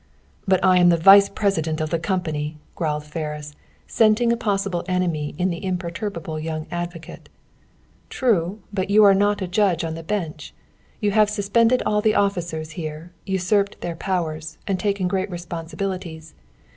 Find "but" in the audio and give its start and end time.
0.47-0.65, 8.73-8.89